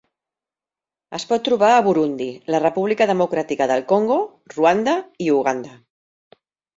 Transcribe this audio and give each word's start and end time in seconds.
Es 1.17 1.25
pot 1.31 1.41
trobar 1.47 1.67
a 1.73 1.83
Burundi, 1.87 2.29
la 2.55 2.61
República 2.63 3.07
Democràtica 3.11 3.67
del 3.73 3.83
Congo, 3.91 4.17
Ruanda 4.55 4.97
i 5.27 5.29
Uganda. 5.41 5.75